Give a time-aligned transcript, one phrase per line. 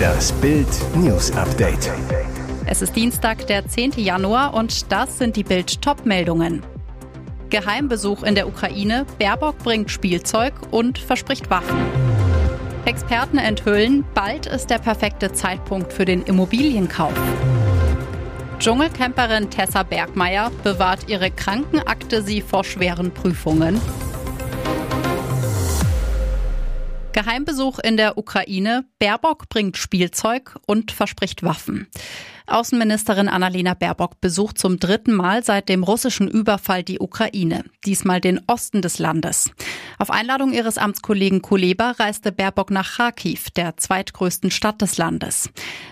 [0.00, 1.90] Das Bild News Update.
[2.64, 3.94] Es ist Dienstag, der 10.
[3.96, 6.62] Januar und das sind die Bild Top-Meldungen.
[7.50, 11.76] Geheimbesuch in der Ukraine, Baerbock bringt Spielzeug und verspricht Waffen.
[12.84, 17.14] Experten enthüllen, bald ist der perfekte Zeitpunkt für den Immobilienkauf.
[18.60, 23.80] Dschungelcamperin Tessa Bergmeier bewahrt ihre Krankenakte sie vor schweren Prüfungen.
[27.22, 28.86] Geheimbesuch in der Ukraine.
[28.98, 31.86] Baerbock bringt Spielzeug und verspricht Waffen.
[32.50, 38.40] Außenministerin Annalena Baerbock besucht zum dritten Mal seit dem russischen Überfall die Ukraine, diesmal den
[38.46, 39.50] Osten des Landes.
[39.98, 45.50] Auf Einladung ihres Amtskollegen Kuleba reiste Baerbock nach Kharkiv, der zweitgrößten Stadt des Landes.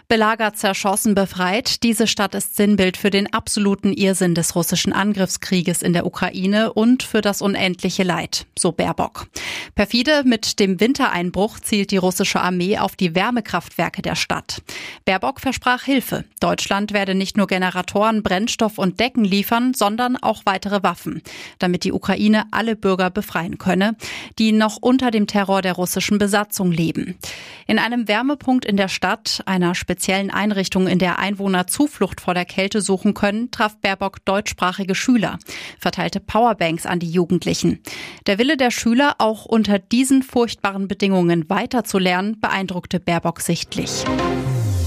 [0.09, 5.93] Belagert, zerschossen, befreit, diese Stadt ist Sinnbild für den absoluten Irrsinn des russischen Angriffskrieges in
[5.93, 9.27] der Ukraine und für das unendliche Leid, so Baerbock.
[9.75, 14.63] Perfide mit dem Wintereinbruch zielt die russische Armee auf die Wärmekraftwerke der Stadt.
[15.05, 16.25] Baerbock versprach Hilfe.
[16.49, 21.21] Deutschland werde nicht nur Generatoren, Brennstoff und Decken liefern, sondern auch weitere Waffen,
[21.59, 23.97] damit die Ukraine alle Bürger befreien könne,
[24.39, 27.19] die noch unter dem Terror der russischen Besatzung leben.
[27.67, 32.47] In einem Wärmepunkt in der Stadt, einer speziellen Einrichtung, in der Einwohner Zuflucht vor der
[32.47, 35.39] Kälte suchen können, traf Baerbock deutschsprachige Schüler,
[35.79, 37.83] verteilte Powerbanks an die Jugendlichen.
[38.27, 44.07] Der Wille der Schüler, auch unter diesen furchtbaren Bedingungen weiterzulernen, beeindruckte Baerbock sichtlich.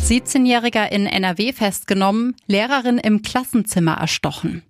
[0.03, 4.63] 17-Jähriger in NRW festgenommen, Lehrerin im Klassenzimmer erstochen.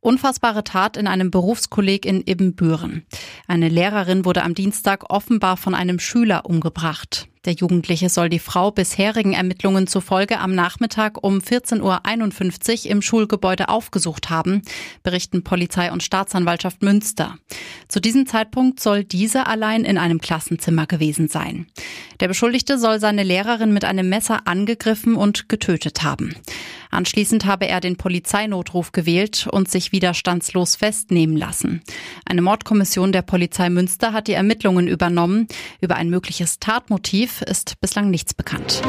[0.00, 3.04] Unfassbare Tat in einem Berufskolleg in Ibbenbüren.
[3.46, 7.29] Eine Lehrerin wurde am Dienstag offenbar von einem Schüler umgebracht.
[7.46, 13.70] Der Jugendliche soll die Frau bisherigen Ermittlungen zufolge am Nachmittag um 14.51 Uhr im Schulgebäude
[13.70, 14.60] aufgesucht haben,
[15.02, 17.38] berichten Polizei und Staatsanwaltschaft Münster.
[17.88, 21.66] Zu diesem Zeitpunkt soll diese allein in einem Klassenzimmer gewesen sein.
[22.20, 26.34] Der Beschuldigte soll seine Lehrerin mit einem Messer angegriffen und getötet haben.
[26.90, 31.82] Anschließend habe er den Polizeinotruf gewählt und sich widerstandslos festnehmen lassen.
[32.24, 35.46] Eine Mordkommission der Polizei Münster hat die Ermittlungen übernommen.
[35.80, 38.82] Über ein mögliches Tatmotiv ist bislang nichts bekannt.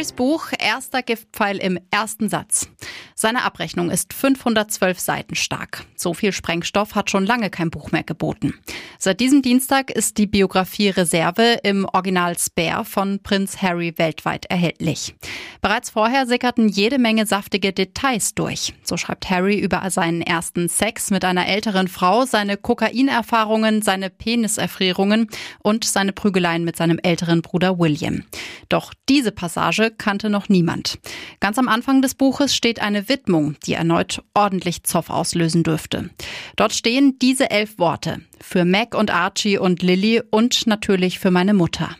[0.00, 2.70] Harrys Buch Erster Giftpfeil im ersten Satz.
[3.14, 5.84] Seine Abrechnung ist 512 Seiten stark.
[5.94, 8.54] So viel Sprengstoff hat schon lange kein Buch mehr geboten.
[8.98, 15.14] Seit diesem Dienstag ist die Biografie Reserve im Original Spare von Prinz Harry weltweit erhältlich.
[15.60, 18.72] Bereits vorher sickerten jede Menge saftige Details durch.
[18.82, 25.28] So schreibt Harry über seinen ersten Sex mit einer älteren Frau, seine Kokainerfahrungen, seine Peniserfrierungen
[25.62, 28.24] und seine Prügeleien mit seinem älteren Bruder William.
[28.70, 30.98] Doch diese Passage Kannte noch niemand.
[31.40, 36.10] Ganz am Anfang des Buches steht eine Widmung, die erneut ordentlich Zoff auslösen dürfte.
[36.56, 38.20] Dort stehen diese elf Worte.
[38.40, 41.96] Für Mac und Archie und Lily und natürlich für meine Mutter.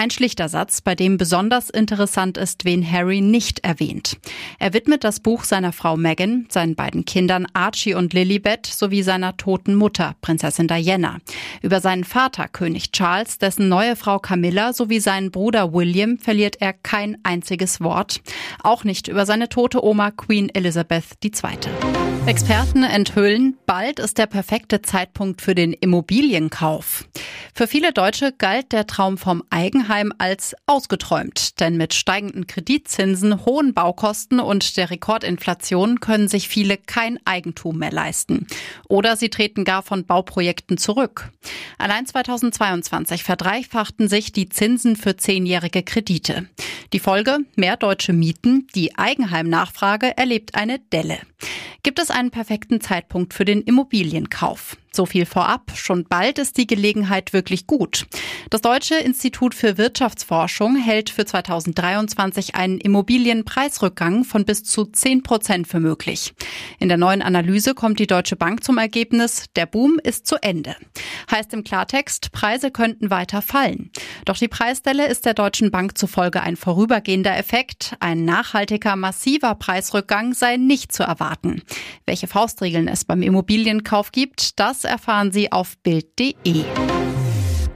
[0.00, 4.16] Ein schlichter Satz, bei dem besonders interessant ist, wen Harry nicht erwähnt.
[4.58, 9.36] Er widmet das Buch seiner Frau Meghan, seinen beiden Kindern Archie und Lilibet sowie seiner
[9.36, 11.18] toten Mutter, Prinzessin Diana.
[11.60, 16.72] Über seinen Vater, König Charles, dessen neue Frau Camilla sowie seinen Bruder William verliert er
[16.72, 18.22] kein einziges Wort.
[18.62, 21.99] Auch nicht über seine tote Oma Queen Elizabeth II.
[22.26, 27.08] Experten enthüllen, bald ist der perfekte Zeitpunkt für den Immobilienkauf.
[27.54, 33.74] Für viele Deutsche galt der Traum vom Eigenheim als ausgeträumt, denn mit steigenden Kreditzinsen, hohen
[33.74, 38.46] Baukosten und der Rekordinflation können sich viele kein Eigentum mehr leisten.
[38.88, 41.32] Oder sie treten gar von Bauprojekten zurück.
[41.78, 46.48] Allein 2022 verdreifachten sich die Zinsen für zehnjährige Kredite.
[46.92, 47.38] Die Folge?
[47.56, 48.66] Mehr deutsche Mieten.
[48.74, 51.18] Die Eigenheimnachfrage erlebt eine Delle.
[51.82, 54.76] Gibt es einen perfekten Zeitpunkt für den Immobilienkauf?
[54.92, 58.06] So viel vorab, schon bald ist die Gelegenheit wirklich gut.
[58.50, 65.68] Das Deutsche Institut für Wirtschaftsforschung hält für 2023 einen Immobilienpreisrückgang von bis zu 10 Prozent
[65.68, 66.34] für möglich.
[66.80, 70.74] In der neuen Analyse kommt die Deutsche Bank zum Ergebnis, der Boom ist zu Ende.
[71.30, 73.90] Heißt im Klartext, Preise könnten weiter fallen.
[74.24, 77.94] Doch die Preisdelle ist der Deutschen Bank zufolge ein vorübergehender Effekt.
[78.00, 81.62] Ein nachhaltiger, massiver Preisrückgang sei nicht zu erwarten.
[82.06, 86.64] Welche Faustregeln es beim Immobilienkauf gibt, das erfahren Sie auf Bild.de.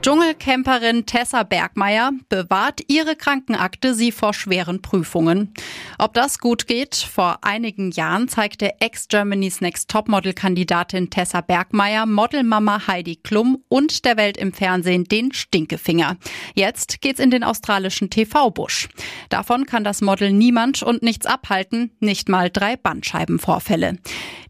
[0.05, 5.51] Dschungelcamperin Tessa Bergmeier bewahrt ihre Krankenakte sie vor schweren Prüfungen.
[5.97, 6.93] Ob das gut geht?
[6.93, 14.37] Vor einigen Jahren zeigte Ex-Germany's Next Topmodel-Kandidatin Tessa Bergmeier Modelmama Heidi Klum und der Welt
[14.37, 16.17] im Fernsehen den Stinkefinger.
[16.53, 18.89] Jetzt geht's in den australischen TV-Busch.
[19.29, 23.97] Davon kann das Model niemand und nichts abhalten, nicht mal drei Bandscheibenvorfälle.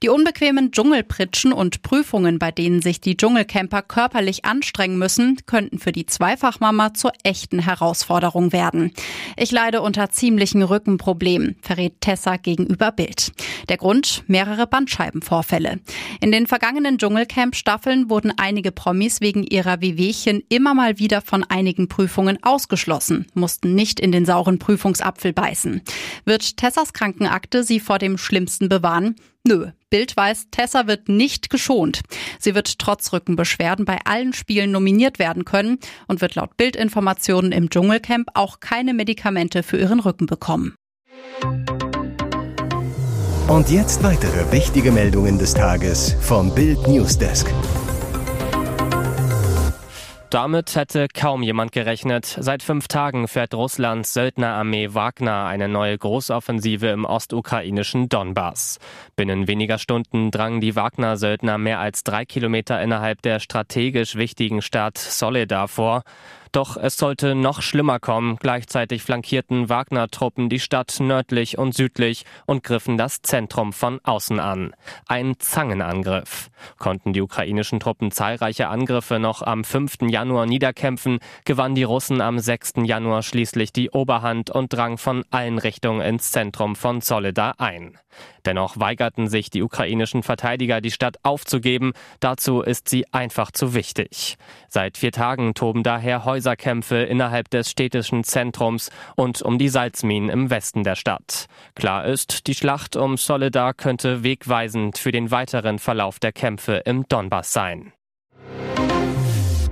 [0.04, 5.92] Die unbequemen Dschungelpritschen und Prüfungen, bei denen sich die Dschungelcamper körperlich anstrengen müssen, könnten für
[5.92, 8.92] die Zweifachmama zur echten Herausforderung werden.
[9.38, 13.32] Ich leide unter ziemlichen Rückenproblemen, verrät Tessa gegenüber Bild.
[13.70, 14.24] Der Grund?
[14.28, 15.80] Mehrere Bandscheibenvorfälle.
[16.22, 21.88] In den vergangenen Dschungelcamp-Staffeln wurden einige Promis wegen ihrer Wehwehchen immer mal wieder von einigen
[21.88, 25.82] Prüfungen ausgeschlossen, mussten nicht in den sauren Prüfungsapfel beißen.
[26.26, 29.16] Wird Tessas Krankenakte sie vor dem Schlimmsten bewahren?
[29.48, 32.02] Nö, Bild weiß, Tessa wird nicht geschont.
[32.40, 35.78] Sie wird trotz Rückenbeschwerden bei allen Spielen nominiert werden können
[36.08, 40.76] und wird laut Bildinformationen im Dschungelcamp auch keine Medikamente für ihren Rücken bekommen.
[43.48, 47.46] Und jetzt weitere wichtige Meldungen des Tages vom Bild Newsdesk.
[50.36, 52.26] Damit hätte kaum jemand gerechnet.
[52.26, 58.80] Seit fünf Tagen fährt Russlands Söldnerarmee Wagner eine neue Großoffensive im ostukrainischen Donbass.
[59.16, 64.98] Binnen weniger Stunden drangen die Wagner-Söldner mehr als drei Kilometer innerhalb der strategisch wichtigen Stadt
[64.98, 66.04] Soledar vor.
[66.56, 68.38] Doch es sollte noch schlimmer kommen.
[68.38, 74.74] Gleichzeitig flankierten Wagner-Truppen die Stadt nördlich und südlich und griffen das Zentrum von außen an.
[75.06, 76.50] Ein Zangenangriff.
[76.78, 80.04] Konnten die ukrainischen Truppen zahlreiche Angriffe noch am 5.
[80.04, 82.76] Januar niederkämpfen, gewannen die Russen am 6.
[82.84, 87.98] Januar schließlich die Oberhand und drangen von allen Richtungen ins Zentrum von Soledar ein.
[88.46, 91.94] Dennoch weigerten sich die ukrainischen Verteidiger, die Stadt aufzugeben.
[92.20, 94.38] Dazu ist sie einfach zu wichtig.
[94.68, 100.50] Seit vier Tagen toben daher Häuserkämpfe innerhalb des städtischen Zentrums und um die Salzminen im
[100.50, 101.48] Westen der Stadt.
[101.76, 107.08] Klar ist, die Schlacht um Soledar könnte wegweisend für den weiteren Verlauf der Kämpfe im
[107.08, 107.94] Donbass sein.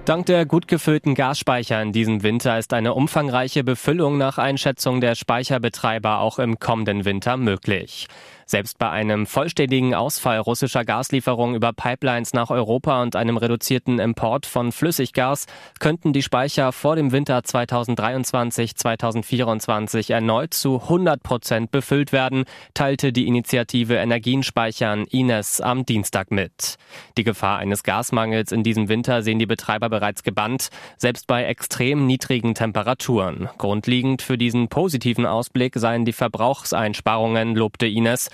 [0.05, 5.15] Dank der gut gefüllten Gasspeicher in diesem Winter ist eine umfangreiche Befüllung nach Einschätzung der
[5.15, 8.09] Speicherbetreiber auch im kommenden Winter möglich.
[8.45, 14.45] Selbst bei einem vollständigen Ausfall russischer Gaslieferungen über Pipelines nach Europa und einem reduzierten Import
[14.45, 15.45] von Flüssiggas
[15.79, 23.27] könnten die Speicher vor dem Winter 2023-2024 erneut zu 100 Prozent befüllt werden, teilte die
[23.27, 26.75] Initiative Energienspeichern Ines am Dienstag mit.
[27.17, 32.07] Die Gefahr eines Gasmangels in diesem Winter sehen die Betreiber bereits gebannt, selbst bei extrem
[32.07, 33.47] niedrigen Temperaturen.
[33.59, 38.31] Grundlegend für diesen positiven Ausblick seien die Verbrauchseinsparungen, lobte Ines.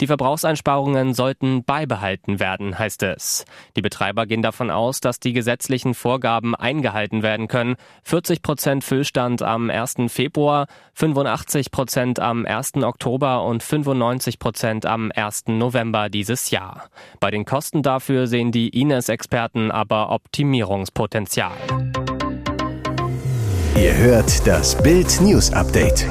[0.00, 3.44] Die Verbrauchseinsparungen sollten beibehalten werden, heißt es.
[3.76, 7.76] Die Betreiber gehen davon aus, dass die gesetzlichen Vorgaben eingehalten werden können.
[8.04, 9.94] 40 Prozent Füllstand am 1.
[10.08, 12.74] Februar, 85 Prozent am 1.
[12.82, 15.44] Oktober und 95 Prozent am 1.
[15.48, 16.88] November dieses Jahr.
[17.20, 21.52] Bei den Kosten dafür sehen die Ines-Experten aber Optimierungspotenzial.
[23.76, 26.06] Ihr hört das Bild News Update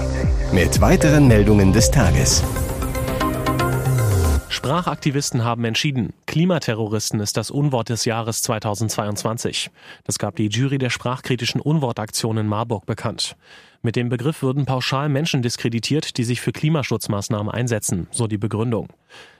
[0.51, 2.43] mit weiteren Meldungen des Tages.
[4.63, 9.71] Sprachaktivisten haben entschieden, Klimaterroristen ist das Unwort des Jahres 2022.
[10.03, 13.35] Das gab die Jury der sprachkritischen Unwortaktion in Marburg bekannt.
[13.81, 18.89] Mit dem Begriff würden pauschal Menschen diskreditiert, die sich für Klimaschutzmaßnahmen einsetzen, so die Begründung.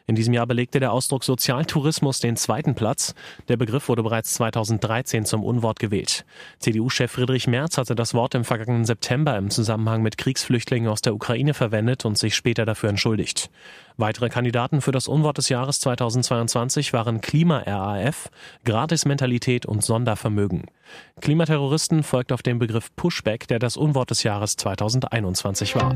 [0.08, 3.14] In diesem Jahr belegte der Ausdruck Sozialtourismus den zweiten Platz.
[3.48, 6.26] Der Begriff wurde bereits 2013 zum Unwort gewählt.
[6.60, 11.14] CDU-Chef Friedrich Merz hatte das Wort im vergangenen September im Zusammenhang mit Kriegsflüchtlingen aus der
[11.14, 13.50] Ukraine verwendet und sich später dafür entschuldigt.
[13.98, 18.30] Weitere Kandidaten für das Unwort des Jahres 2022 waren Klima-RAF,
[18.66, 20.66] Gratis-Mentalität und Sondervermögen.
[21.22, 25.96] Klimaterroristen folgt auf den Begriff Pushback, der das Unwort des Jahres 2021 war.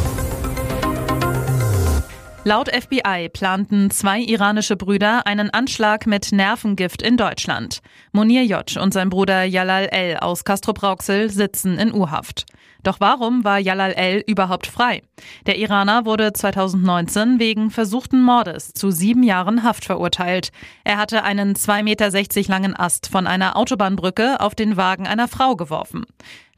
[2.43, 7.81] Laut FBI planten zwei iranische Brüder einen Anschlag mit Nervengift in Deutschland.
[8.13, 8.77] Monir J.
[8.77, 10.17] und sein Bruder Jalal L.
[10.17, 12.45] aus Castrop-Rauxel sitzen in U-Haft.
[12.81, 14.23] Doch warum war Jalal L.
[14.25, 15.03] überhaupt frei?
[15.45, 20.49] Der Iraner wurde 2019 wegen versuchten Mordes zu sieben Jahren Haft verurteilt.
[20.83, 25.55] Er hatte einen 2,60 Meter langen Ast von einer Autobahnbrücke auf den Wagen einer Frau
[25.55, 26.05] geworfen.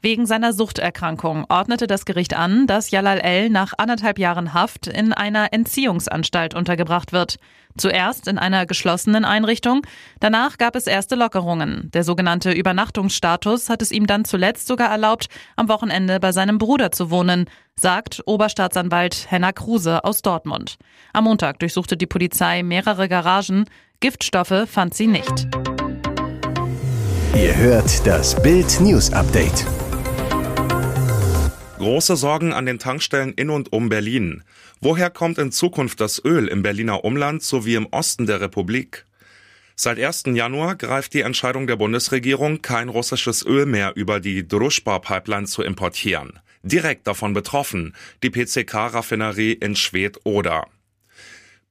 [0.04, 3.48] Wegen seiner Suchterkrankung ordnete das Gericht an, dass Jalal L.
[3.48, 7.36] nach anderthalb Jahren Haft in einer Entziehungsanstalt untergebracht wird.
[7.78, 9.80] Zuerst in einer geschlossenen Einrichtung,
[10.20, 11.90] danach gab es erste Lockerungen.
[11.94, 16.92] Der sogenannte Übernachtungsstatus hat es ihm dann zuletzt sogar erlaubt, am Wochenende bei seinem Bruder
[16.92, 20.76] zu wohnen, sagt Oberstaatsanwalt Henna Kruse aus Dortmund.
[21.14, 23.64] Am Montag durchsuchte die Polizei mehrere Garagen,
[24.00, 25.48] Giftstoffe fand sie nicht.
[27.34, 29.64] Ihr hört das Bild News Update.
[31.84, 34.42] Große Sorgen an den Tankstellen in und um Berlin.
[34.80, 39.04] Woher kommt in Zukunft das Öl im Berliner Umland sowie im Osten der Republik?
[39.76, 40.22] Seit 1.
[40.32, 46.38] Januar greift die Entscheidung der Bundesregierung, kein russisches Öl mehr über die Druschba-Pipeline zu importieren.
[46.62, 50.66] Direkt davon betroffen die PCK-Raffinerie in Schwedt-Oder.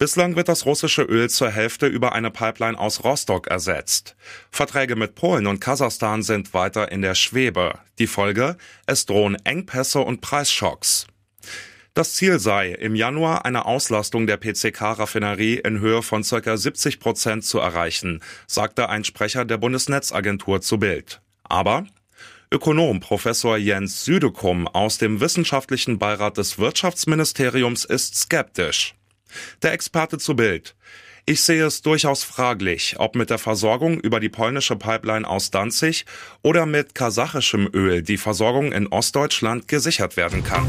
[0.04, 4.18] Bislang wird das russische Öl zur Hälfte über eine Pipeline aus Rostock ersetzt.
[4.52, 7.80] Verträge mit Polen und Kasachstan sind weiter in der Schwebe.
[8.00, 8.58] Die Folge?
[8.86, 11.08] Es drohen Engpässe und Preisschocks.
[11.94, 16.58] Das Ziel sei, im Januar eine Auslastung der PCK-Raffinerie in Höhe von ca.
[16.58, 21.22] 70 Prozent zu erreichen, sagte ein Sprecher der Bundesnetzagentur zu Bild.
[21.44, 21.86] Aber
[22.52, 28.96] Ökonom Professor Jens Südekum aus dem Wissenschaftlichen Beirat des Wirtschaftsministeriums ist skeptisch.
[29.62, 30.76] Der Experte zu Bild.
[31.26, 36.06] Ich sehe es durchaus fraglich, ob mit der Versorgung über die polnische Pipeline aus Danzig
[36.42, 40.68] oder mit kasachischem Öl die Versorgung in Ostdeutschland gesichert werden kann.